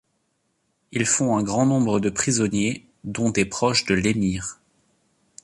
[0.91, 4.59] Ils font un grand nombre de prisonniers, dont des proches de l'émir.